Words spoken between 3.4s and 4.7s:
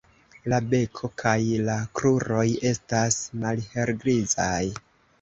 malhelgrizaj.